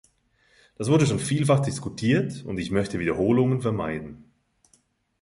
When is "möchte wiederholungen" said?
2.71-3.61